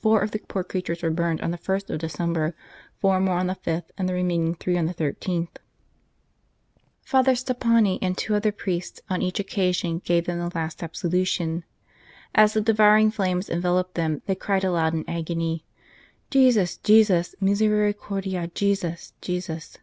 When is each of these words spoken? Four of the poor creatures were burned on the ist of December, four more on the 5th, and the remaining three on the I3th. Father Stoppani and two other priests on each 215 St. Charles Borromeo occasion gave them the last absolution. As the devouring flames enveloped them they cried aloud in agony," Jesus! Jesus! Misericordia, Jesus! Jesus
Four 0.00 0.20
of 0.20 0.30
the 0.30 0.38
poor 0.38 0.62
creatures 0.62 1.02
were 1.02 1.10
burned 1.10 1.40
on 1.40 1.50
the 1.50 1.58
ist 1.72 1.90
of 1.90 1.98
December, 1.98 2.54
four 3.00 3.18
more 3.18 3.38
on 3.38 3.48
the 3.48 3.56
5th, 3.56 3.90
and 3.98 4.08
the 4.08 4.12
remaining 4.14 4.54
three 4.54 4.78
on 4.78 4.86
the 4.86 4.94
I3th. 4.94 5.56
Father 7.02 7.32
Stoppani 7.32 7.98
and 8.00 8.16
two 8.16 8.36
other 8.36 8.52
priests 8.52 9.00
on 9.10 9.20
each 9.20 9.34
215 9.34 9.34
St. 9.74 10.04
Charles 10.04 10.04
Borromeo 10.04 10.14
occasion 10.14 10.14
gave 10.14 10.26
them 10.26 10.38
the 10.38 10.56
last 10.56 10.80
absolution. 10.84 11.64
As 12.36 12.52
the 12.52 12.60
devouring 12.60 13.10
flames 13.10 13.50
enveloped 13.50 13.96
them 13.96 14.22
they 14.26 14.36
cried 14.36 14.62
aloud 14.62 14.94
in 14.94 15.04
agony," 15.10 15.64
Jesus! 16.30 16.76
Jesus! 16.76 17.34
Misericordia, 17.40 18.46
Jesus! 18.54 19.12
Jesus 19.20 19.76